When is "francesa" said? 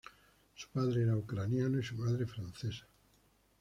2.25-2.87